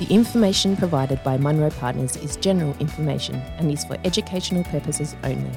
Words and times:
The 0.00 0.12
information 0.12 0.76
provided 0.76 1.22
by 1.22 1.36
Munro 1.36 1.70
Partners 1.70 2.16
is 2.16 2.36
general 2.36 2.74
information 2.80 3.36
and 3.58 3.70
is 3.70 3.84
for 3.84 3.96
educational 4.04 4.64
purposes 4.64 5.14
only. 5.22 5.52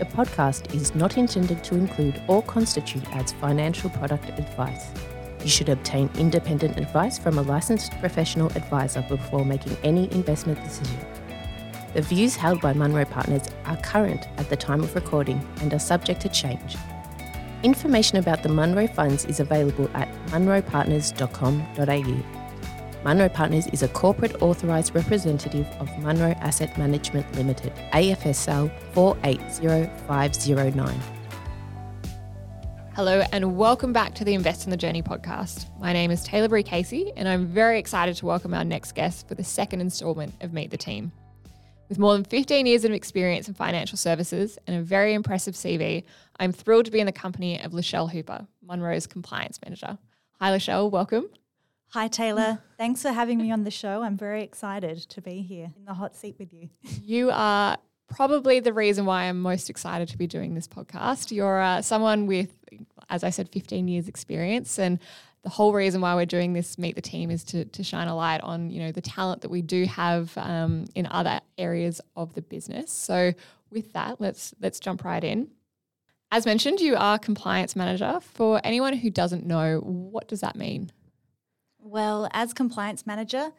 The 0.00 0.04
podcast 0.04 0.74
is 0.74 0.96
not 0.96 1.16
intended 1.16 1.62
to 1.62 1.76
include 1.76 2.20
or 2.26 2.42
constitute 2.42 3.08
as 3.14 3.30
financial 3.34 3.88
product 3.90 4.36
advice. 4.36 4.90
You 5.44 5.48
should 5.48 5.68
obtain 5.68 6.10
independent 6.18 6.76
advice 6.76 7.20
from 7.20 7.38
a 7.38 7.42
licensed 7.42 7.92
professional 8.00 8.48
advisor 8.56 9.02
before 9.02 9.44
making 9.44 9.76
any 9.84 10.12
investment 10.12 10.60
decision. 10.64 10.98
The 11.94 12.02
views 12.02 12.34
held 12.34 12.60
by 12.60 12.72
Munro 12.72 13.04
Partners 13.04 13.44
are 13.64 13.76
current 13.76 14.26
at 14.38 14.50
the 14.50 14.56
time 14.56 14.82
of 14.82 14.92
recording 14.96 15.40
and 15.60 15.72
are 15.72 15.78
subject 15.78 16.20
to 16.22 16.28
change. 16.28 16.76
Information 17.62 18.18
about 18.18 18.42
the 18.42 18.48
Munro 18.48 18.88
funds 18.88 19.24
is 19.26 19.38
available 19.38 19.88
at 19.94 20.08
munropartners.com.au. 20.30 22.37
Munro 23.04 23.28
Partners 23.28 23.68
is 23.68 23.84
a 23.84 23.88
corporate 23.88 24.42
authorised 24.42 24.92
representative 24.92 25.68
of 25.78 25.88
Munro 26.00 26.32
Asset 26.40 26.76
Management 26.76 27.32
Limited, 27.36 27.72
AFSL 27.92 28.72
480509. 28.92 31.00
Hello, 32.96 33.22
and 33.30 33.56
welcome 33.56 33.92
back 33.92 34.16
to 34.16 34.24
the 34.24 34.34
Invest 34.34 34.64
in 34.64 34.72
the 34.72 34.76
Journey 34.76 35.00
podcast. 35.00 35.66
My 35.78 35.92
name 35.92 36.10
is 36.10 36.24
Taylor 36.24 36.48
Bree 36.48 36.64
Casey, 36.64 37.12
and 37.16 37.28
I'm 37.28 37.46
very 37.46 37.78
excited 37.78 38.16
to 38.16 38.26
welcome 38.26 38.52
our 38.52 38.64
next 38.64 38.96
guest 38.96 39.28
for 39.28 39.36
the 39.36 39.44
second 39.44 39.80
instalment 39.80 40.34
of 40.40 40.52
Meet 40.52 40.72
the 40.72 40.76
Team. 40.76 41.12
With 41.88 42.00
more 42.00 42.14
than 42.14 42.24
15 42.24 42.66
years 42.66 42.84
of 42.84 42.90
experience 42.90 43.46
in 43.46 43.54
financial 43.54 43.96
services 43.96 44.58
and 44.66 44.76
a 44.76 44.82
very 44.82 45.14
impressive 45.14 45.54
CV, 45.54 46.02
I'm 46.40 46.50
thrilled 46.50 46.86
to 46.86 46.90
be 46.90 46.98
in 46.98 47.06
the 47.06 47.12
company 47.12 47.62
of 47.62 47.70
Lechelle 47.70 48.10
Hooper, 48.10 48.48
Munro's 48.60 49.06
compliance 49.06 49.60
manager. 49.64 49.98
Hi, 50.40 50.50
Lechelle, 50.50 50.90
welcome. 50.90 51.28
Hi, 51.92 52.06
Taylor. 52.08 52.58
Thanks 52.76 53.00
for 53.00 53.12
having 53.12 53.38
me 53.38 53.50
on 53.50 53.64
the 53.64 53.70
show. 53.70 54.02
I'm 54.02 54.18
very 54.18 54.42
excited 54.42 54.98
to 54.98 55.22
be 55.22 55.40
here 55.40 55.72
in 55.74 55.86
the 55.86 55.94
hot 55.94 56.14
seat 56.14 56.36
with 56.38 56.52
you. 56.52 56.68
You 57.02 57.30
are 57.32 57.78
probably 58.08 58.60
the 58.60 58.74
reason 58.74 59.06
why 59.06 59.24
I'm 59.24 59.40
most 59.40 59.70
excited 59.70 60.08
to 60.08 60.18
be 60.18 60.26
doing 60.26 60.54
this 60.54 60.68
podcast. 60.68 61.30
You're 61.30 61.62
uh, 61.62 61.80
someone 61.80 62.26
with, 62.26 62.50
as 63.08 63.24
I 63.24 63.30
said, 63.30 63.48
15 63.48 63.88
years 63.88 64.06
experience 64.06 64.78
and 64.78 64.98
the 65.42 65.48
whole 65.48 65.72
reason 65.72 66.02
why 66.02 66.14
we're 66.14 66.26
doing 66.26 66.52
this 66.52 66.76
meet 66.76 66.94
the 66.94 67.00
team 67.00 67.30
is 67.30 67.42
to, 67.44 67.64
to 67.64 67.82
shine 67.82 68.08
a 68.08 68.14
light 68.14 68.42
on 68.42 68.70
you 68.70 68.80
know 68.80 68.92
the 68.92 69.00
talent 69.00 69.40
that 69.42 69.50
we 69.50 69.62
do 69.62 69.86
have 69.86 70.36
um, 70.36 70.84
in 70.94 71.06
other 71.10 71.40
areas 71.56 72.00
of 72.16 72.34
the 72.34 72.42
business 72.42 72.92
so 72.92 73.32
with 73.70 73.92
that 73.92 74.20
let's 74.20 74.52
let's 74.60 74.80
jump 74.80 75.04
right 75.04 75.22
in 75.22 75.48
as 76.32 76.44
mentioned 76.44 76.80
you 76.80 76.96
are 76.96 77.20
compliance 77.20 77.76
manager 77.76 78.18
for 78.20 78.60
anyone 78.64 78.94
who 78.94 79.10
doesn't 79.10 79.46
know 79.46 79.78
what 79.78 80.26
does 80.26 80.40
that 80.40 80.56
mean 80.56 80.90
well, 81.80 82.28
as 82.32 82.52
compliance 82.52 83.06
manager, 83.06 83.52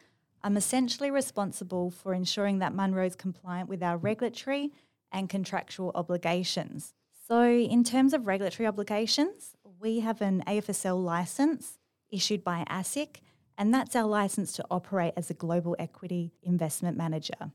I'm 0.43 0.57
essentially 0.57 1.11
responsible 1.11 1.91
for 1.91 2.13
ensuring 2.13 2.59
that 2.59 2.73
Munro 2.73 3.05
is 3.05 3.15
compliant 3.15 3.69
with 3.69 3.83
our 3.83 3.97
regulatory 3.97 4.71
and 5.11 5.29
contractual 5.29 5.91
obligations. 5.95 6.93
So, 7.27 7.43
in 7.43 7.83
terms 7.83 8.13
of 8.13 8.27
regulatory 8.27 8.67
obligations, 8.67 9.55
we 9.79 9.99
have 9.99 10.21
an 10.21 10.43
AFSL 10.47 11.03
license 11.03 11.77
issued 12.09 12.43
by 12.43 12.65
ASIC, 12.69 13.17
and 13.57 13.73
that's 13.73 13.95
our 13.95 14.07
license 14.07 14.53
to 14.53 14.65
operate 14.71 15.13
as 15.15 15.29
a 15.29 15.33
global 15.33 15.75
equity 15.77 16.31
investment 16.41 16.97
manager. 16.97 17.51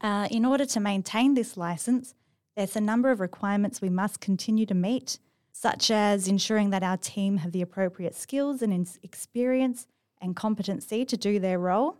Uh, 0.00 0.28
in 0.30 0.44
order 0.44 0.64
to 0.64 0.80
maintain 0.80 1.34
this 1.34 1.56
license, 1.56 2.14
there's 2.56 2.76
a 2.76 2.80
number 2.80 3.10
of 3.10 3.20
requirements 3.20 3.80
we 3.80 3.90
must 3.90 4.20
continue 4.20 4.66
to 4.66 4.74
meet 4.74 5.18
such 5.60 5.90
as 5.90 6.28
ensuring 6.28 6.70
that 6.70 6.84
our 6.84 6.96
team 6.96 7.38
have 7.38 7.50
the 7.50 7.60
appropriate 7.60 8.14
skills 8.14 8.62
and 8.62 8.88
experience 9.02 9.88
and 10.20 10.36
competency 10.36 11.04
to 11.04 11.16
do 11.16 11.40
their 11.40 11.58
role. 11.58 11.96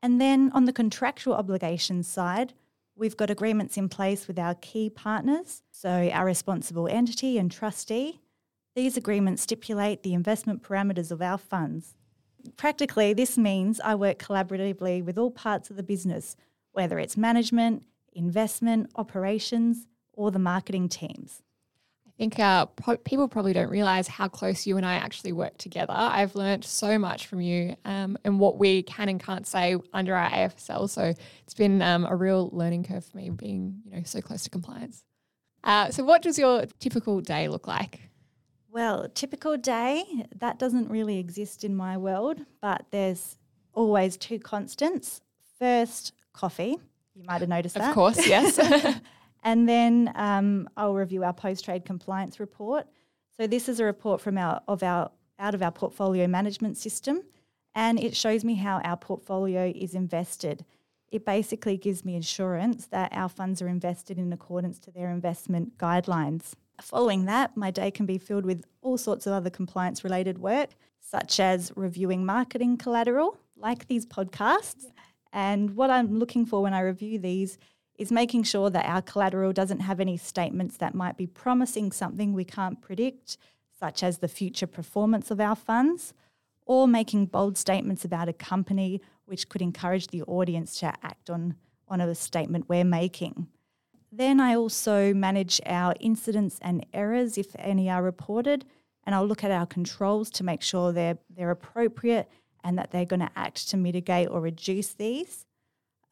And 0.00 0.20
then 0.20 0.52
on 0.54 0.66
the 0.66 0.72
contractual 0.72 1.34
obligations 1.34 2.06
side, 2.06 2.52
we've 2.94 3.16
got 3.16 3.28
agreements 3.28 3.76
in 3.76 3.88
place 3.88 4.28
with 4.28 4.38
our 4.38 4.54
key 4.54 4.88
partners, 4.88 5.64
so 5.72 6.10
our 6.12 6.24
responsible 6.24 6.86
entity 6.86 7.38
and 7.38 7.50
trustee. 7.50 8.20
These 8.76 8.96
agreements 8.96 9.42
stipulate 9.42 10.04
the 10.04 10.14
investment 10.14 10.62
parameters 10.62 11.10
of 11.10 11.20
our 11.20 11.38
funds. 11.38 11.96
Practically, 12.56 13.12
this 13.12 13.36
means 13.36 13.80
I 13.80 13.96
work 13.96 14.20
collaboratively 14.20 15.04
with 15.04 15.18
all 15.18 15.32
parts 15.32 15.70
of 15.70 15.76
the 15.76 15.82
business, 15.82 16.36
whether 16.70 17.00
it's 17.00 17.16
management, 17.16 17.82
investment, 18.12 18.92
operations, 18.94 19.88
or 20.12 20.30
the 20.30 20.38
marketing 20.38 20.88
teams 20.88 21.42
think 22.22 22.38
uh, 22.38 22.66
pro- 22.66 22.96
people 22.98 23.26
probably 23.26 23.52
don't 23.52 23.68
realize 23.68 24.06
how 24.06 24.28
close 24.28 24.64
you 24.64 24.76
and 24.76 24.86
I 24.86 24.94
actually 24.94 25.32
work 25.32 25.58
together. 25.58 25.92
I've 25.92 26.36
learned 26.36 26.64
so 26.64 26.96
much 26.96 27.26
from 27.26 27.40
you 27.40 27.74
um, 27.84 28.16
and 28.24 28.38
what 28.38 28.58
we 28.58 28.84
can 28.84 29.08
and 29.08 29.20
can't 29.20 29.44
say 29.44 29.76
under 29.92 30.14
our 30.14 30.30
AFSL. 30.30 30.88
So 30.88 31.12
it's 31.42 31.54
been 31.54 31.82
um, 31.82 32.06
a 32.08 32.14
real 32.14 32.48
learning 32.52 32.84
curve 32.84 33.04
for 33.04 33.16
me 33.16 33.30
being, 33.30 33.82
you 33.84 33.90
know, 33.90 34.02
so 34.04 34.20
close 34.20 34.44
to 34.44 34.50
compliance. 34.50 35.02
Uh, 35.64 35.90
so 35.90 36.04
what 36.04 36.22
does 36.22 36.38
your 36.38 36.66
typical 36.78 37.20
day 37.20 37.48
look 37.48 37.66
like? 37.66 38.02
Well, 38.70 39.08
typical 39.08 39.56
day 39.56 40.04
that 40.36 40.60
doesn't 40.60 40.90
really 40.90 41.18
exist 41.18 41.64
in 41.64 41.74
my 41.74 41.96
world, 41.96 42.38
but 42.60 42.86
there's 42.92 43.36
always 43.72 44.16
two 44.16 44.38
constants. 44.38 45.20
First, 45.58 46.12
coffee. 46.32 46.78
You 47.16 47.24
might 47.24 47.40
have 47.40 47.48
noticed 47.48 47.74
of 47.74 47.82
that. 47.82 47.88
Of 47.88 47.94
course, 47.94 48.26
yes. 48.28 48.58
And 49.42 49.68
then 49.68 50.12
um, 50.14 50.68
I'll 50.76 50.94
review 50.94 51.24
our 51.24 51.32
post-trade 51.32 51.84
compliance 51.84 52.38
report. 52.38 52.86
So 53.36 53.46
this 53.46 53.68
is 53.68 53.80
a 53.80 53.84
report 53.84 54.20
from 54.20 54.38
our 54.38 54.60
of 54.68 54.82
our 54.82 55.10
out 55.38 55.54
of 55.54 55.62
our 55.62 55.72
portfolio 55.72 56.26
management 56.28 56.76
system, 56.76 57.22
and 57.74 57.98
it 57.98 58.14
shows 58.14 58.44
me 58.44 58.54
how 58.54 58.80
our 58.84 58.96
portfolio 58.96 59.72
is 59.74 59.94
invested. 59.94 60.64
It 61.10 61.26
basically 61.26 61.76
gives 61.76 62.04
me 62.04 62.16
assurance 62.16 62.86
that 62.86 63.12
our 63.12 63.28
funds 63.28 63.60
are 63.60 63.68
invested 63.68 64.18
in 64.18 64.32
accordance 64.32 64.78
to 64.80 64.90
their 64.90 65.10
investment 65.10 65.76
guidelines. 65.78 66.52
Following 66.80 67.26
that, 67.26 67.56
my 67.56 67.70
day 67.70 67.90
can 67.90 68.06
be 68.06 68.18
filled 68.18 68.46
with 68.46 68.64
all 68.80 68.96
sorts 68.96 69.26
of 69.26 69.32
other 69.32 69.50
compliance 69.50 70.04
related 70.04 70.38
work, 70.38 70.70
such 71.00 71.40
as 71.40 71.72
reviewing 71.76 72.24
marketing 72.24 72.76
collateral, 72.76 73.38
like 73.56 73.88
these 73.88 74.06
podcasts. 74.06 74.86
And 75.32 75.76
what 75.76 75.90
I'm 75.90 76.18
looking 76.18 76.46
for 76.46 76.62
when 76.62 76.74
I 76.74 76.80
review 76.80 77.18
these 77.18 77.58
is 78.02 78.10
making 78.10 78.42
sure 78.42 78.68
that 78.68 78.84
our 78.84 79.00
collateral 79.00 79.52
doesn't 79.52 79.78
have 79.78 80.00
any 80.00 80.16
statements 80.16 80.76
that 80.76 80.92
might 80.92 81.16
be 81.16 81.26
promising 81.26 81.92
something 81.92 82.32
we 82.32 82.44
can't 82.44 82.82
predict, 82.82 83.36
such 83.78 84.02
as 84.02 84.18
the 84.18 84.26
future 84.26 84.66
performance 84.66 85.30
of 85.30 85.40
our 85.40 85.54
funds, 85.54 86.12
or 86.66 86.88
making 86.88 87.26
bold 87.26 87.56
statements 87.56 88.04
about 88.04 88.28
a 88.28 88.32
company 88.32 89.00
which 89.24 89.48
could 89.48 89.62
encourage 89.62 90.08
the 90.08 90.22
audience 90.24 90.80
to 90.80 90.86
act 91.04 91.30
on, 91.30 91.54
on 91.86 92.00
a 92.00 92.12
statement 92.14 92.68
we're 92.68 92.84
making. 92.84 93.46
Then 94.10 94.40
I 94.40 94.56
also 94.56 95.14
manage 95.14 95.60
our 95.64 95.94
incidents 96.00 96.58
and 96.60 96.84
errors 96.92 97.38
if 97.38 97.54
any 97.56 97.88
are 97.88 98.02
reported, 98.02 98.64
and 99.06 99.14
I'll 99.14 99.26
look 99.26 99.44
at 99.44 99.52
our 99.52 99.66
controls 99.66 100.28
to 100.30 100.44
make 100.44 100.62
sure 100.62 100.92
they're, 100.92 101.18
they're 101.30 101.52
appropriate 101.52 102.28
and 102.64 102.76
that 102.78 102.90
they're 102.90 103.04
going 103.04 103.20
to 103.20 103.30
act 103.36 103.68
to 103.70 103.76
mitigate 103.76 104.28
or 104.28 104.40
reduce 104.40 104.92
these. 104.92 105.46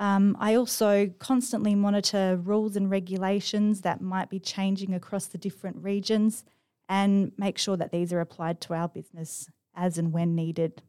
Um, 0.00 0.34
I 0.40 0.54
also 0.54 1.12
constantly 1.18 1.74
monitor 1.74 2.40
rules 2.42 2.74
and 2.74 2.90
regulations 2.90 3.82
that 3.82 4.00
might 4.00 4.30
be 4.30 4.40
changing 4.40 4.94
across 4.94 5.26
the 5.26 5.36
different 5.36 5.76
regions 5.76 6.42
and 6.88 7.32
make 7.36 7.58
sure 7.58 7.76
that 7.76 7.92
these 7.92 8.10
are 8.10 8.20
applied 8.20 8.62
to 8.62 8.72
our 8.72 8.88
business 8.88 9.50
as 9.76 9.98
and 9.98 10.10
when 10.10 10.34
needed. 10.34 10.80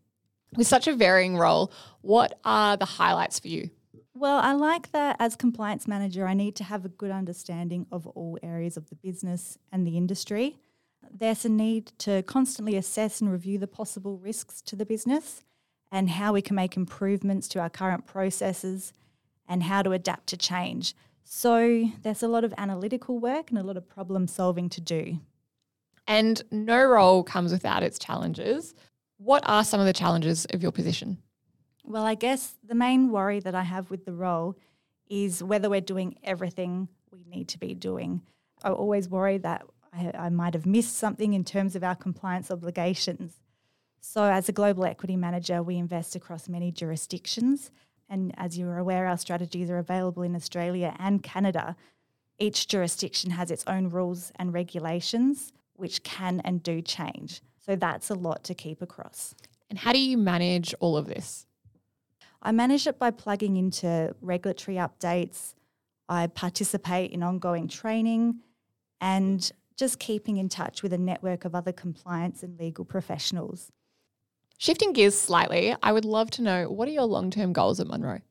With 0.55 0.65
such 0.65 0.87
a 0.87 0.95
varying 0.95 1.37
role, 1.37 1.73
what 1.99 2.39
are 2.45 2.77
the 2.77 2.85
highlights 2.85 3.37
for 3.37 3.49
you? 3.49 3.69
Well, 4.13 4.39
I 4.39 4.53
like 4.53 4.93
that 4.93 5.17
as 5.19 5.35
compliance 5.35 5.89
manager, 5.89 6.25
I 6.25 6.33
need 6.33 6.55
to 6.57 6.63
have 6.63 6.85
a 6.85 6.89
good 6.89 7.11
understanding 7.11 7.87
of 7.91 8.07
all 8.07 8.37
areas 8.41 8.77
of 8.77 8.89
the 8.89 8.95
business 8.95 9.57
and 9.73 9.85
the 9.85 9.97
industry. 9.97 10.57
There's 11.11 11.43
a 11.43 11.49
need 11.49 11.91
to 11.99 12.23
constantly 12.23 12.77
assess 12.77 13.19
and 13.19 13.29
review 13.29 13.57
the 13.57 13.67
possible 13.67 14.17
risks 14.17 14.61
to 14.61 14.77
the 14.77 14.85
business 14.85 15.43
and 15.91 16.11
how 16.11 16.31
we 16.31 16.41
can 16.41 16.55
make 16.55 16.77
improvements 16.77 17.49
to 17.49 17.59
our 17.59 17.69
current 17.69 18.05
processes 18.05 18.93
and 19.51 19.63
how 19.63 19.81
to 19.81 19.91
adapt 19.91 20.27
to 20.27 20.37
change. 20.37 20.95
So 21.25 21.89
there's 22.03 22.23
a 22.23 22.29
lot 22.29 22.45
of 22.45 22.53
analytical 22.57 23.19
work 23.19 23.49
and 23.49 23.59
a 23.59 23.63
lot 23.63 23.75
of 23.75 23.87
problem 23.87 24.25
solving 24.25 24.69
to 24.69 24.79
do. 24.79 25.19
And 26.07 26.41
no 26.51 26.81
role 26.85 27.21
comes 27.21 27.51
without 27.51 27.83
its 27.83 27.99
challenges. 27.99 28.73
What 29.17 29.43
are 29.45 29.65
some 29.65 29.81
of 29.81 29.85
the 29.85 29.93
challenges 29.93 30.45
of 30.45 30.63
your 30.63 30.71
position? 30.71 31.17
Well, 31.83 32.05
I 32.05 32.15
guess 32.15 32.55
the 32.65 32.75
main 32.75 33.11
worry 33.11 33.41
that 33.41 33.53
I 33.53 33.63
have 33.63 33.91
with 33.91 34.05
the 34.05 34.13
role 34.13 34.55
is 35.09 35.43
whether 35.43 35.69
we're 35.69 35.81
doing 35.81 36.15
everything 36.23 36.87
we 37.11 37.25
need 37.25 37.49
to 37.49 37.59
be 37.59 37.73
doing. 37.73 38.21
I 38.63 38.69
always 38.69 39.09
worry 39.09 39.37
that 39.39 39.65
I, 39.91 40.11
I 40.17 40.29
might 40.29 40.53
have 40.53 40.65
missed 40.65 40.95
something 40.95 41.33
in 41.33 41.43
terms 41.43 41.75
of 41.75 41.83
our 41.83 41.95
compliance 41.95 42.49
obligations. 42.49 43.41
So, 43.99 44.23
as 44.23 44.47
a 44.47 44.53
global 44.53 44.85
equity 44.85 45.17
manager, 45.17 45.61
we 45.61 45.75
invest 45.75 46.15
across 46.15 46.47
many 46.47 46.71
jurisdictions 46.71 47.69
and 48.11 48.33
as 48.37 48.57
you're 48.57 48.77
aware, 48.77 49.07
our 49.07 49.17
strategies 49.17 49.69
are 49.69 49.77
available 49.77 50.21
in 50.21 50.35
Australia 50.35 50.93
and 50.99 51.23
Canada. 51.23 51.77
Each 52.37 52.67
jurisdiction 52.67 53.31
has 53.31 53.49
its 53.49 53.63
own 53.67 53.89
rules 53.89 54.31
and 54.35 54.53
regulations, 54.53 55.53
which 55.75 56.03
can 56.03 56.41
and 56.41 56.61
do 56.61 56.81
change. 56.81 57.41
So 57.65 57.75
that's 57.75 58.09
a 58.09 58.15
lot 58.15 58.43
to 58.43 58.53
keep 58.53 58.81
across. 58.81 59.33
And 59.69 59.79
how 59.79 59.93
do 59.93 59.99
you 59.99 60.17
manage 60.17 60.75
all 60.81 60.97
of 60.97 61.07
this? 61.07 61.47
I 62.41 62.51
manage 62.51 62.85
it 62.85 62.99
by 62.99 63.11
plugging 63.11 63.55
into 63.55 64.13
regulatory 64.19 64.75
updates. 64.75 65.53
I 66.09 66.27
participate 66.27 67.11
in 67.11 67.23
ongoing 67.23 67.69
training 67.69 68.39
and 68.99 69.49
just 69.77 69.99
keeping 69.99 70.35
in 70.35 70.49
touch 70.49 70.83
with 70.83 70.91
a 70.91 70.97
network 70.97 71.45
of 71.45 71.55
other 71.55 71.71
compliance 71.71 72.43
and 72.43 72.59
legal 72.59 72.83
professionals. 72.83 73.71
Shifting 74.61 74.93
gears 74.93 75.19
slightly, 75.19 75.75
I 75.81 75.91
would 75.91 76.05
love 76.05 76.29
to 76.31 76.43
know 76.43 76.69
what 76.69 76.87
are 76.87 76.91
your 76.91 77.05
long 77.05 77.31
term 77.31 77.51
goals 77.51 77.79
at 77.79 77.87
Munro? 77.87 78.21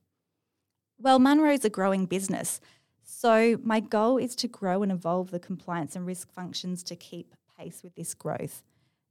Well, 0.97 1.19
Munro 1.19 1.51
is 1.51 1.65
a 1.65 1.69
growing 1.69 2.07
business. 2.07 2.61
So, 3.03 3.59
my 3.65 3.81
goal 3.81 4.17
is 4.17 4.37
to 4.37 4.47
grow 4.47 4.85
and 4.85 4.93
evolve 4.93 5.33
the 5.33 5.41
compliance 5.41 5.97
and 5.97 6.07
risk 6.07 6.33
functions 6.33 6.85
to 6.85 6.95
keep 6.95 7.35
pace 7.59 7.83
with 7.83 7.97
this 7.97 8.15
growth. 8.15 8.63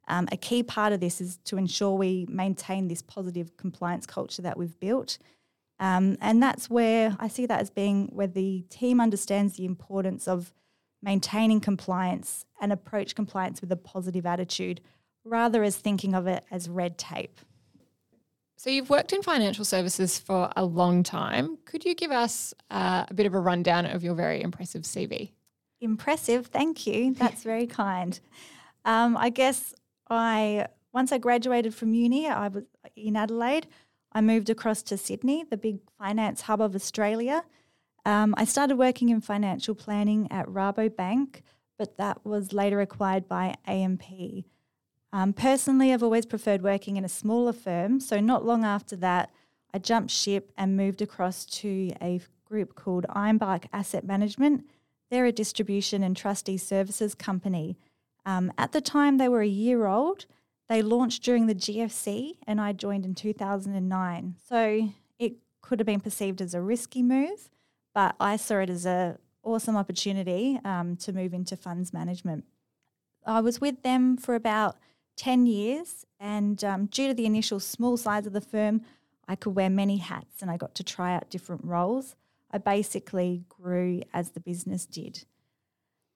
Um, 0.07 0.29
a 0.31 0.37
key 0.37 0.63
part 0.63 0.93
of 0.93 1.01
this 1.01 1.19
is 1.19 1.39
to 1.43 1.57
ensure 1.57 1.91
we 1.91 2.25
maintain 2.29 2.87
this 2.87 3.01
positive 3.01 3.57
compliance 3.57 4.05
culture 4.05 4.41
that 4.43 4.57
we've 4.57 4.79
built. 4.79 5.17
Um, 5.77 6.15
and 6.21 6.41
that's 6.41 6.69
where 6.69 7.17
I 7.19 7.27
see 7.27 7.45
that 7.47 7.59
as 7.59 7.69
being 7.69 8.11
where 8.13 8.27
the 8.27 8.61
team 8.69 9.01
understands 9.01 9.57
the 9.57 9.65
importance 9.65 10.25
of 10.25 10.53
maintaining 11.03 11.59
compliance 11.59 12.45
and 12.61 12.71
approach 12.71 13.13
compliance 13.13 13.59
with 13.59 13.73
a 13.73 13.75
positive 13.75 14.25
attitude 14.25 14.79
rather 15.29 15.63
as 15.63 15.77
thinking 15.77 16.13
of 16.13 16.27
it 16.27 16.43
as 16.51 16.69
red 16.69 16.97
tape. 16.97 17.39
So, 18.57 18.69
you've 18.69 18.89
worked 18.89 19.13
in 19.13 19.21
financial 19.21 19.63
services 19.63 20.19
for 20.19 20.51
a 20.55 20.65
long 20.65 21.01
time. 21.01 21.57
Could 21.63 21.85
you 21.85 21.95
give 21.95 22.11
us 22.11 22.53
uh, 22.69 23.05
a 23.07 23.13
bit 23.13 23.25
of 23.25 23.33
a 23.33 23.39
rundown 23.39 23.85
of 23.85 24.03
your 24.03 24.15
very 24.15 24.41
impressive 24.41 24.81
CV? 24.81 25.31
Impressive, 25.79 26.47
thank 26.47 26.85
you. 26.85 27.13
That's 27.17 27.43
very 27.43 27.67
kind. 27.67 28.19
Um, 28.83 29.15
I 29.15 29.29
guess 29.29 29.73
I 30.09 30.67
once 30.91 31.11
I 31.11 31.19
graduated 31.19 31.73
from 31.73 31.93
uni, 31.93 32.27
I 32.27 32.47
was 32.47 32.63
in 32.95 33.15
Adelaide. 33.15 33.67
I 34.11 34.21
moved 34.21 34.49
across 34.49 34.81
to 34.83 34.97
Sydney, 34.97 35.45
the 35.49 35.57
big 35.57 35.79
finance 35.97 36.41
hub 36.41 36.61
of 36.61 36.75
Australia. 36.75 37.43
Um, 38.05 38.33
I 38.37 38.45
started 38.45 38.77
working 38.77 39.09
in 39.09 39.21
financial 39.21 39.75
planning 39.75 40.27
at 40.31 40.47
Rabobank, 40.47 41.41
but 41.77 41.97
that 41.97 42.25
was 42.25 42.53
later 42.53 42.81
acquired 42.81 43.27
by 43.27 43.55
AMP. 43.67 44.03
Um, 45.11 45.33
personally, 45.33 45.91
I've 45.91 46.03
always 46.03 46.25
preferred 46.25 46.61
working 46.61 46.97
in 46.97 47.05
a 47.05 47.09
smaller 47.09 47.53
firm. 47.53 47.99
So, 47.99 48.19
not 48.19 48.45
long 48.45 48.63
after 48.63 48.95
that, 48.97 49.31
I 49.73 49.79
jumped 49.79 50.11
ship 50.11 50.51
and 50.57 50.77
moved 50.77 51.01
across 51.01 51.45
to 51.45 51.91
a 52.01 52.21
group 52.45 52.75
called 52.75 53.05
Ironbark 53.09 53.65
Asset 53.73 54.03
Management. 54.03 54.65
They're 55.09 55.25
a 55.25 55.31
distribution 55.31 56.03
and 56.03 56.15
trustee 56.15 56.57
services 56.57 57.15
company. 57.15 57.77
Um, 58.25 58.51
at 58.57 58.71
the 58.71 58.81
time, 58.81 59.17
they 59.17 59.27
were 59.27 59.41
a 59.41 59.47
year 59.47 59.87
old. 59.87 60.25
They 60.67 60.83
launched 60.83 61.23
during 61.23 61.47
the 61.47 61.55
GFC, 61.55 62.33
and 62.45 62.61
I 62.61 62.73
joined 62.73 63.05
in 63.05 63.15
2009. 63.15 64.35
So, 64.47 64.89
it 65.17 65.33
could 65.61 65.79
have 65.79 65.87
been 65.87 66.01
perceived 66.01 66.41
as 66.41 66.53
a 66.53 66.61
risky 66.61 67.01
move, 67.01 67.49
but 67.95 68.15
I 68.19 68.35
saw 68.35 68.59
it 68.59 68.69
as 68.69 68.85
an 68.85 69.17
awesome 69.43 69.75
opportunity 69.75 70.59
um, 70.63 70.95
to 70.97 71.11
move 71.11 71.33
into 71.33 71.57
funds 71.57 71.91
management. 71.91 72.45
I 73.25 73.41
was 73.41 73.59
with 73.59 73.81
them 73.81 74.15
for 74.15 74.35
about 74.35 74.77
10 75.19 75.47
years. 75.47 76.05
And 76.19 76.63
um, 76.63 76.85
due 76.85 77.09
to 77.09 77.13
the 77.13 77.25
initial 77.25 77.59
small 77.59 77.97
size 77.97 78.25
of 78.25 78.33
the 78.33 78.41
firm, 78.41 78.81
I 79.27 79.35
could 79.35 79.53
wear 79.55 79.69
many 79.69 79.97
hats 79.97 80.41
and 80.41 80.49
I 80.49 80.57
got 80.57 80.73
to 80.75 80.83
try 80.83 81.13
out 81.13 81.29
different 81.29 81.63
roles. 81.65 82.15
I 82.51 82.57
basically 82.57 83.43
grew 83.49 84.01
as 84.13 84.31
the 84.31 84.39
business 84.39 84.85
did. 84.85 85.25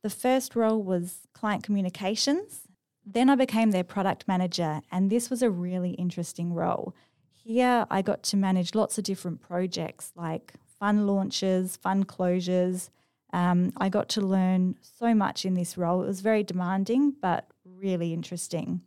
The 0.04 0.10
first 0.10 0.56
role 0.56 0.82
was 0.82 1.28
client 1.34 1.64
communications. 1.64 2.62
Then 3.06 3.30
I 3.30 3.36
became 3.36 3.72
their 3.72 3.84
product 3.84 4.28
manager, 4.28 4.82
and 4.90 5.10
this 5.10 5.30
was 5.30 5.42
a 5.42 5.50
really 5.50 5.92
interesting 5.92 6.54
role. 6.54 6.96
Here, 7.32 7.86
I 7.92 8.02
got 8.02 8.24
to 8.24 8.38
manage 8.38 8.74
lots 8.74 8.98
of 8.98 9.04
different 9.04 9.42
projects 9.42 10.14
like 10.16 10.54
fund 10.80 11.06
launches, 11.06 11.76
fund 11.76 12.08
closures. 12.08 12.90
Um, 13.34 13.74
I 13.76 13.90
got 13.90 14.08
to 14.10 14.22
learn 14.22 14.76
so 14.82 15.14
much 15.14 15.46
in 15.46 15.54
this 15.54 15.78
role. 15.78 16.02
It 16.02 16.08
was 16.08 16.22
very 16.22 16.44
demanding, 16.44 17.16
but 17.22 17.50
really 17.66 18.14
interesting. 18.14 18.82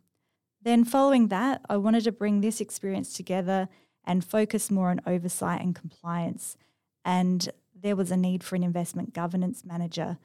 Then, 0.67 0.83
following 0.83 1.29
that, 1.29 1.61
I 1.69 1.77
wanted 1.77 2.03
to 2.03 2.11
bring 2.11 2.41
this 2.41 2.59
experience 2.59 3.13
together 3.13 3.69
and 4.03 4.21
focus 4.21 4.69
more 4.69 4.89
on 4.89 4.99
oversight 5.07 5.61
and 5.61 5.73
compliance. 5.73 6.57
And 7.05 7.49
there 7.73 7.95
was 7.95 8.11
a 8.11 8.17
need 8.17 8.43
for 8.43 8.57
an 8.57 8.63
investment 8.63 9.13
governance 9.13 9.63
manager. 9.63 10.17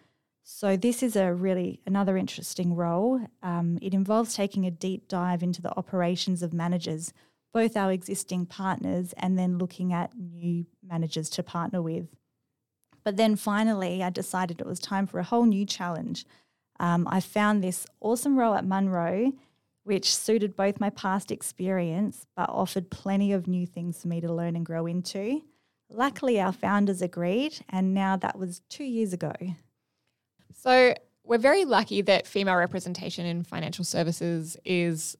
So, 0.42 0.76
this 0.76 1.00
is 1.00 1.14
a 1.14 1.32
really 1.32 1.80
another 1.86 2.16
interesting 2.16 2.74
role. 2.74 3.24
Um, 3.40 3.78
it 3.80 3.94
involves 3.94 4.34
taking 4.34 4.66
a 4.66 4.72
deep 4.72 5.06
dive 5.06 5.44
into 5.44 5.62
the 5.62 5.78
operations 5.78 6.42
of 6.42 6.52
managers, 6.52 7.12
both 7.54 7.76
our 7.76 7.92
existing 7.92 8.46
partners 8.46 9.14
and 9.18 9.38
then 9.38 9.58
looking 9.58 9.92
at 9.92 10.18
new 10.18 10.66
managers 10.84 11.30
to 11.30 11.44
partner 11.44 11.80
with. 11.80 12.08
But 13.04 13.16
then 13.16 13.36
finally, 13.36 14.02
I 14.02 14.10
decided 14.10 14.60
it 14.60 14.66
was 14.66 14.80
time 14.80 15.06
for 15.06 15.20
a 15.20 15.22
whole 15.22 15.44
new 15.44 15.64
challenge. 15.64 16.26
Um, 16.80 17.06
I 17.08 17.20
found 17.20 17.62
this 17.62 17.86
awesome 18.00 18.36
role 18.36 18.54
at 18.54 18.66
Munro 18.66 19.34
which 19.84 20.14
suited 20.14 20.56
both 20.56 20.80
my 20.80 20.90
past 20.90 21.30
experience 21.30 22.26
but 22.36 22.48
offered 22.48 22.90
plenty 22.90 23.32
of 23.32 23.46
new 23.46 23.66
things 23.66 24.00
for 24.00 24.08
me 24.08 24.20
to 24.20 24.32
learn 24.32 24.56
and 24.56 24.64
grow 24.64 24.86
into. 24.86 25.42
Luckily, 25.90 26.40
our 26.40 26.52
founders 26.52 27.02
agreed, 27.02 27.58
and 27.68 27.92
now 27.92 28.16
that 28.16 28.38
was 28.38 28.62
two 28.70 28.84
years 28.84 29.12
ago. 29.12 29.32
So, 30.54 30.94
we're 31.24 31.38
very 31.38 31.64
lucky 31.64 32.02
that 32.02 32.26
female 32.26 32.56
representation 32.56 33.26
in 33.26 33.44
financial 33.44 33.84
services 33.84 34.56
is 34.64 35.16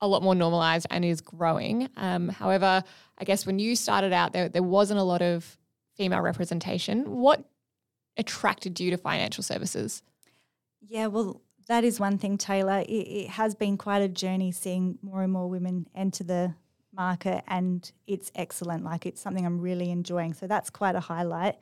a 0.00 0.08
lot 0.08 0.22
more 0.22 0.34
normalized 0.34 0.86
and 0.90 1.04
is 1.04 1.20
growing. 1.20 1.88
Um, 1.96 2.28
however, 2.28 2.82
I 3.18 3.24
guess 3.24 3.46
when 3.46 3.58
you 3.58 3.76
started 3.76 4.12
out, 4.12 4.32
there, 4.32 4.48
there 4.48 4.62
wasn't 4.62 5.00
a 5.00 5.02
lot 5.02 5.22
of 5.22 5.58
female 5.94 6.20
representation. 6.20 7.10
What 7.10 7.44
attracted 8.16 8.78
you 8.80 8.90
to 8.90 8.96
financial 8.96 9.42
services? 9.42 10.02
Yeah, 10.80 11.06
well, 11.06 11.42
that 11.68 11.84
is 11.84 11.98
one 11.98 12.18
thing, 12.18 12.38
Taylor. 12.38 12.80
It, 12.80 12.90
it, 12.90 13.28
has 13.30 13.54
been 13.54 13.76
quite 13.76 14.02
a 14.02 14.08
journey 14.08 14.52
seeing 14.52 14.98
more 15.02 15.22
and 15.22 15.32
more 15.32 15.48
women 15.48 15.86
enter 15.94 16.24
the 16.24 16.54
market, 16.92 17.42
and 17.48 17.90
it's 18.06 18.30
excellent. 18.34 18.84
Like 18.84 19.06
it's 19.06 19.20
something 19.20 19.44
I'm 19.44 19.60
really 19.60 19.90
enjoying. 19.90 20.34
So 20.34 20.46
that's 20.46 20.70
quite 20.70 20.94
a 20.94 21.00
highlight. 21.00 21.56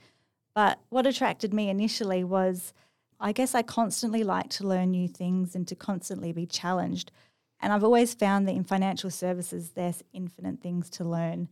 But 0.54 0.78
what 0.90 1.06
attracted 1.06 1.52
me 1.52 1.68
initially 1.68 2.22
was 2.22 2.72
I 3.20 3.32
guess 3.32 3.54
I 3.54 3.62
constantly 3.62 4.24
like 4.24 4.50
to 4.50 4.66
learn 4.66 4.90
new 4.90 5.08
things 5.08 5.54
and 5.54 5.66
to 5.68 5.74
constantly 5.74 6.32
be 6.32 6.46
challenged. 6.46 7.10
And 7.60 7.72
I've 7.72 7.84
always 7.84 8.12
found 8.12 8.46
that 8.46 8.54
in 8.54 8.64
financial 8.64 9.10
services, 9.10 9.70
there's 9.70 10.02
infinite 10.12 10.60
things 10.60 10.90
to 10.90 11.04
learn. 11.04 11.48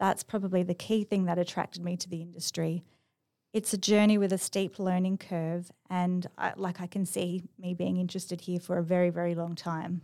That's 0.00 0.24
probably 0.24 0.64
the 0.64 0.74
key 0.74 1.04
thing 1.04 1.26
that 1.26 1.38
attracted 1.38 1.84
me 1.84 1.96
to 1.98 2.08
the 2.08 2.22
industry 2.22 2.82
it's 3.52 3.72
a 3.72 3.78
journey 3.78 4.16
with 4.18 4.32
a 4.32 4.38
steep 4.38 4.78
learning 4.78 5.18
curve, 5.18 5.70
and 5.90 6.26
I, 6.38 6.52
like 6.56 6.80
I 6.80 6.86
can 6.86 7.04
see 7.04 7.42
me 7.58 7.74
being 7.74 7.98
interested 7.98 8.40
here 8.40 8.58
for 8.60 8.78
a 8.78 8.82
very, 8.82 9.10
very 9.10 9.34
long 9.34 9.54
time. 9.54 10.00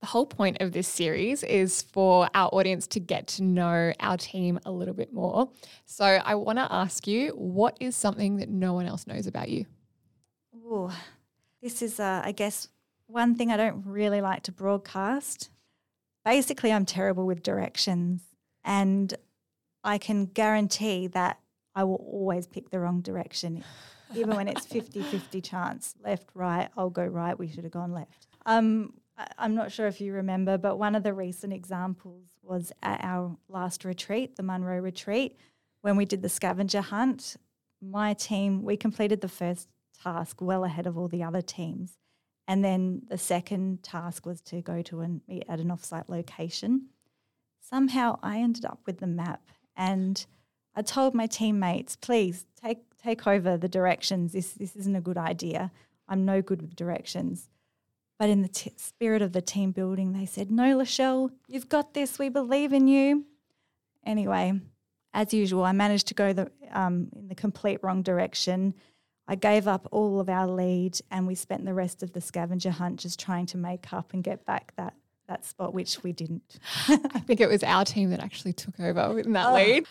The 0.00 0.06
whole 0.06 0.24
point 0.24 0.58
of 0.60 0.72
this 0.72 0.88
series 0.88 1.42
is 1.42 1.82
for 1.82 2.30
our 2.34 2.48
audience 2.54 2.86
to 2.88 3.00
get 3.00 3.26
to 3.28 3.42
know 3.42 3.92
our 4.00 4.16
team 4.16 4.58
a 4.64 4.70
little 4.70 4.94
bit 4.94 5.12
more. 5.12 5.50
So 5.84 6.04
I 6.04 6.36
want 6.36 6.58
to 6.58 6.72
ask 6.72 7.06
you, 7.06 7.30
what 7.32 7.76
is 7.80 7.96
something 7.96 8.36
that 8.36 8.48
no 8.48 8.72
one 8.72 8.86
else 8.86 9.06
knows 9.06 9.26
about 9.26 9.50
you? 9.50 9.66
Ooh, 10.54 10.90
this 11.60 11.82
is, 11.82 12.00
uh, 12.00 12.22
I 12.24 12.32
guess, 12.32 12.68
one 13.08 13.34
thing 13.34 13.50
I 13.50 13.56
don't 13.56 13.84
really 13.84 14.20
like 14.22 14.44
to 14.44 14.52
broadcast. 14.52 15.50
Basically, 16.24 16.72
I'm 16.72 16.86
terrible 16.86 17.26
with 17.26 17.42
directions, 17.42 18.22
and 18.64 19.12
I 19.82 19.98
can 19.98 20.26
guarantee 20.26 21.08
that 21.08 21.39
I 21.74 21.84
will 21.84 22.04
always 22.12 22.46
pick 22.46 22.70
the 22.70 22.80
wrong 22.80 23.00
direction. 23.00 23.64
Even 24.14 24.34
when 24.34 24.48
it's 24.48 24.66
50 24.66 25.02
50 25.02 25.40
chance, 25.42 25.94
left, 26.04 26.28
right, 26.34 26.68
I'll 26.76 26.90
go 26.90 27.04
right, 27.04 27.38
we 27.38 27.48
should 27.48 27.64
have 27.64 27.72
gone 27.72 27.92
left. 27.92 28.26
Um, 28.44 28.94
I'm 29.38 29.54
not 29.54 29.70
sure 29.70 29.86
if 29.86 30.00
you 30.00 30.12
remember, 30.12 30.58
but 30.58 30.78
one 30.78 30.94
of 30.94 31.02
the 31.02 31.14
recent 31.14 31.52
examples 31.52 32.24
was 32.42 32.72
at 32.82 33.00
our 33.02 33.36
last 33.48 33.84
retreat, 33.84 34.36
the 34.36 34.42
Munro 34.42 34.80
retreat, 34.80 35.36
when 35.82 35.96
we 35.96 36.04
did 36.04 36.22
the 36.22 36.28
scavenger 36.28 36.80
hunt. 36.80 37.36
My 37.82 38.14
team, 38.14 38.62
we 38.62 38.76
completed 38.76 39.20
the 39.20 39.28
first 39.28 39.68
task 40.02 40.40
well 40.40 40.64
ahead 40.64 40.86
of 40.86 40.98
all 40.98 41.08
the 41.08 41.22
other 41.22 41.42
teams. 41.42 41.98
And 42.48 42.64
then 42.64 43.02
the 43.08 43.18
second 43.18 43.82
task 43.82 44.26
was 44.26 44.40
to 44.42 44.60
go 44.60 44.82
to 44.82 45.00
and 45.00 45.20
meet 45.28 45.44
at 45.48 45.60
an 45.60 45.68
offsite 45.68 46.08
location. 46.08 46.88
Somehow 47.60 48.18
I 48.22 48.38
ended 48.38 48.64
up 48.64 48.80
with 48.86 48.98
the 48.98 49.06
map 49.06 49.42
and 49.76 50.26
I 50.74 50.82
told 50.82 51.14
my 51.14 51.26
teammates, 51.26 51.96
please 51.96 52.46
take 52.62 52.78
take 53.02 53.26
over 53.26 53.56
the 53.56 53.68
directions. 53.68 54.32
This 54.32 54.52
this 54.52 54.76
isn't 54.76 54.96
a 54.96 55.00
good 55.00 55.18
idea. 55.18 55.72
I'm 56.08 56.24
no 56.24 56.42
good 56.42 56.62
with 56.62 56.76
directions. 56.76 57.48
But 58.18 58.28
in 58.28 58.42
the 58.42 58.48
t- 58.48 58.72
spirit 58.76 59.22
of 59.22 59.32
the 59.32 59.40
team 59.40 59.72
building, 59.72 60.12
they 60.12 60.26
said, 60.26 60.50
"No, 60.50 60.76
Lechelle, 60.76 61.30
you've 61.48 61.68
got 61.68 61.94
this. 61.94 62.18
We 62.18 62.28
believe 62.28 62.72
in 62.72 62.86
you." 62.86 63.24
Anyway, 64.04 64.60
as 65.12 65.34
usual, 65.34 65.64
I 65.64 65.72
managed 65.72 66.08
to 66.08 66.14
go 66.14 66.32
the 66.32 66.50
um, 66.70 67.08
in 67.16 67.28
the 67.28 67.34
complete 67.34 67.80
wrong 67.82 68.02
direction. 68.02 68.74
I 69.26 69.36
gave 69.36 69.68
up 69.68 69.86
all 69.92 70.20
of 70.20 70.28
our 70.28 70.48
lead, 70.48 70.98
and 71.10 71.26
we 71.26 71.34
spent 71.34 71.64
the 71.64 71.74
rest 71.74 72.02
of 72.02 72.12
the 72.12 72.20
scavenger 72.20 72.70
hunt 72.72 73.00
just 73.00 73.18
trying 73.20 73.46
to 73.46 73.56
make 73.56 73.92
up 73.92 74.12
and 74.12 74.22
get 74.22 74.44
back 74.44 74.72
that 74.76 74.94
that 75.28 75.44
spot, 75.44 75.72
which 75.72 76.02
we 76.02 76.12
didn't. 76.12 76.58
I 76.88 77.20
think 77.20 77.40
it 77.40 77.48
was 77.48 77.62
our 77.62 77.84
team 77.84 78.10
that 78.10 78.20
actually 78.20 78.52
took 78.52 78.78
over 78.78 79.18
in 79.18 79.32
that 79.32 79.46
oh. 79.46 79.54
lead. 79.54 79.86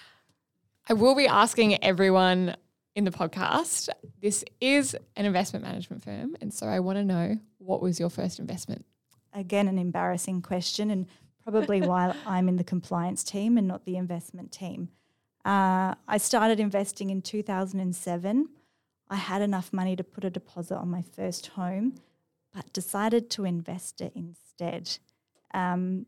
I 0.89 0.93
will 0.93 1.13
be 1.13 1.27
asking 1.27 1.83
everyone 1.83 2.55
in 2.95 3.03
the 3.03 3.11
podcast. 3.11 3.89
This 4.21 4.43
is 4.59 4.97
an 5.15 5.25
investment 5.25 5.63
management 5.63 6.03
firm. 6.03 6.35
And 6.41 6.51
so 6.51 6.65
I 6.65 6.79
want 6.79 6.97
to 6.97 7.05
know 7.05 7.37
what 7.59 7.79
was 7.79 7.99
your 7.99 8.09
first 8.09 8.39
investment? 8.39 8.85
Again, 9.31 9.67
an 9.67 9.77
embarrassing 9.77 10.41
question, 10.41 10.89
and 10.89 11.05
probably 11.43 11.81
why 11.87 12.15
I'm 12.25 12.49
in 12.49 12.55
the 12.55 12.63
compliance 12.63 13.23
team 13.23 13.55
and 13.55 13.67
not 13.67 13.85
the 13.85 13.97
investment 13.97 14.51
team. 14.51 14.89
Uh, 15.45 15.93
I 16.07 16.17
started 16.17 16.59
investing 16.59 17.11
in 17.11 17.21
2007. 17.21 18.49
I 19.11 19.15
had 19.15 19.43
enough 19.43 19.71
money 19.71 19.95
to 19.95 20.03
put 20.03 20.25
a 20.25 20.31
deposit 20.31 20.75
on 20.75 20.89
my 20.89 21.03
first 21.03 21.47
home, 21.47 21.99
but 22.51 22.73
decided 22.73 23.29
to 23.31 23.45
invest 23.45 24.01
it 24.01 24.13
instead. 24.15 24.97
Um, 25.53 26.07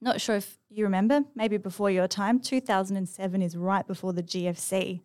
not 0.00 0.20
sure 0.20 0.36
if 0.36 0.58
you 0.68 0.84
remember, 0.84 1.22
maybe 1.34 1.56
before 1.56 1.90
your 1.90 2.08
time, 2.08 2.40
2007 2.40 3.42
is 3.42 3.56
right 3.56 3.86
before 3.86 4.12
the 4.12 4.22
GFC. 4.22 5.02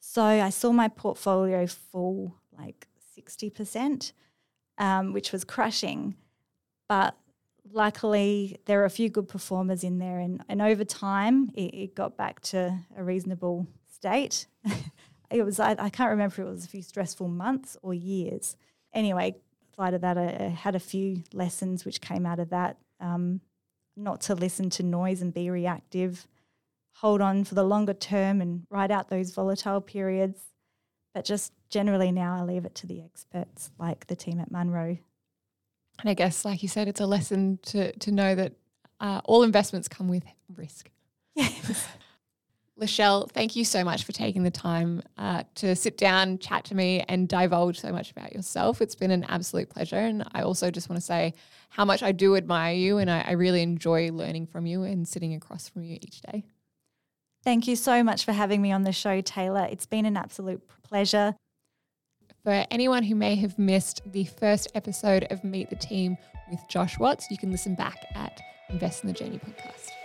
So 0.00 0.22
I 0.22 0.50
saw 0.50 0.72
my 0.72 0.88
portfolio 0.88 1.66
fall 1.66 2.36
like 2.56 2.88
60%, 3.18 4.12
um, 4.78 5.12
which 5.12 5.32
was 5.32 5.44
crushing. 5.44 6.14
But 6.88 7.16
luckily, 7.70 8.58
there 8.64 8.82
are 8.82 8.86
a 8.86 8.90
few 8.90 9.08
good 9.08 9.28
performers 9.28 9.84
in 9.84 9.98
there. 9.98 10.18
And, 10.18 10.42
and 10.48 10.62
over 10.62 10.84
time, 10.84 11.50
it, 11.54 11.74
it 11.74 11.94
got 11.94 12.16
back 12.16 12.40
to 12.40 12.78
a 12.96 13.04
reasonable 13.04 13.66
state. 13.92 14.46
it 15.30 15.42
was, 15.44 15.60
I, 15.60 15.76
I, 15.78 15.90
can't 15.90 16.10
remember 16.10 16.34
if 16.34 16.38
it 16.38 16.50
was 16.50 16.64
a 16.64 16.68
few 16.68 16.82
stressful 16.82 17.28
months 17.28 17.76
or 17.82 17.94
years. 17.94 18.56
Anyway, 18.94 19.36
outside 19.68 19.94
of 19.94 20.00
that, 20.00 20.18
I, 20.18 20.46
I 20.46 20.48
had 20.48 20.74
a 20.74 20.80
few 20.80 21.22
lessons 21.32 21.84
which 21.84 22.00
came 22.00 22.26
out 22.26 22.38
of 22.38 22.50
that. 22.50 22.78
Um, 23.00 23.40
not 24.02 24.20
to 24.22 24.34
listen 24.34 24.70
to 24.70 24.82
noise 24.82 25.22
and 25.22 25.32
be 25.32 25.50
reactive 25.50 26.26
hold 27.00 27.22
on 27.22 27.44
for 27.44 27.54
the 27.54 27.64
longer 27.64 27.94
term 27.94 28.40
and 28.40 28.66
ride 28.68 28.90
out 28.90 29.08
those 29.08 29.30
volatile 29.30 29.80
periods. 29.80 30.40
But 31.14 31.24
just 31.24 31.52
generally 31.70 32.12
now, 32.12 32.36
I 32.36 32.42
leave 32.42 32.64
it 32.64 32.74
to 32.76 32.86
the 32.86 33.02
experts 33.02 33.70
like 33.78 34.06
the 34.06 34.16
team 34.16 34.38
at 34.38 34.50
Munro. 34.50 34.98
And 36.00 36.10
I 36.10 36.14
guess, 36.14 36.44
like 36.44 36.62
you 36.62 36.68
said, 36.68 36.88
it's 36.88 37.00
a 37.00 37.06
lesson 37.06 37.58
to 37.64 37.92
to 37.92 38.12
know 38.12 38.34
that 38.34 38.52
uh, 39.00 39.20
all 39.24 39.42
investments 39.42 39.88
come 39.88 40.08
with 40.08 40.24
risk. 40.54 40.90
Yes. 41.34 41.86
Lechelle, 42.80 43.30
thank 43.30 43.56
you 43.56 43.64
so 43.64 43.84
much 43.84 44.04
for 44.04 44.12
taking 44.12 44.42
the 44.42 44.50
time 44.50 45.02
uh, 45.18 45.42
to 45.56 45.76
sit 45.76 45.98
down, 45.98 46.38
chat 46.38 46.64
to 46.64 46.74
me, 46.74 47.04
and 47.08 47.28
divulge 47.28 47.78
so 47.78 47.92
much 47.92 48.10
about 48.10 48.32
yourself. 48.32 48.80
It's 48.80 48.94
been 48.94 49.10
an 49.10 49.24
absolute 49.24 49.68
pleasure. 49.68 49.98
And 49.98 50.24
I 50.32 50.42
also 50.42 50.70
just 50.70 50.88
want 50.88 50.98
to 50.98 51.04
say 51.04 51.34
how 51.68 51.84
much 51.84 52.02
I 52.02 52.12
do 52.12 52.36
admire 52.36 52.74
you, 52.74 52.96
and 52.96 53.10
I, 53.10 53.20
I 53.20 53.32
really 53.32 53.62
enjoy 53.62 54.10
learning 54.10 54.46
from 54.46 54.64
you 54.66 54.82
and 54.82 55.06
sitting 55.06 55.34
across 55.34 55.68
from 55.68 55.82
you 55.82 55.98
each 56.00 56.22
day. 56.22 56.44
Thank 57.44 57.68
you 57.68 57.76
so 57.76 58.02
much 58.02 58.24
for 58.24 58.32
having 58.32 58.62
me 58.62 58.72
on 58.72 58.82
the 58.82 58.92
show, 58.92 59.20
Taylor. 59.20 59.68
It's 59.70 59.86
been 59.86 60.06
an 60.06 60.16
absolute 60.16 60.62
pleasure. 60.82 61.36
For 62.42 62.64
anyone 62.70 63.02
who 63.02 63.14
may 63.14 63.34
have 63.36 63.58
missed 63.58 64.00
the 64.10 64.24
first 64.24 64.68
episode 64.74 65.26
of 65.30 65.44
Meet 65.44 65.68
the 65.68 65.76
Team 65.76 66.16
with 66.50 66.60
Josh 66.68 66.98
Watts, 66.98 67.30
you 67.30 67.36
can 67.36 67.50
listen 67.50 67.74
back 67.74 68.06
at 68.14 68.40
Invest 68.70 69.04
in 69.04 69.08
the 69.08 69.12
Journey 69.12 69.38
podcast. 69.38 69.99